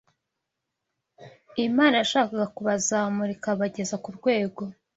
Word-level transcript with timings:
Imana 1.67 1.95
yashakaga 2.01 2.45
kubazamura 2.55 3.31
ikabageza 3.37 3.95
ku 4.03 4.09
rwego 4.17 4.61